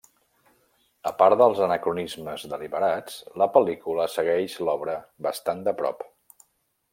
A 1.09 1.11
part 1.19 1.35
dels 1.41 1.59
anacronismes 1.65 2.45
deliberats, 2.53 3.19
la 3.43 3.49
pel·lícula 3.59 4.09
segueix 4.15 4.57
l'obra 4.67 4.97
bastant 5.29 5.63
de 5.69 5.77
prop. 5.83 6.03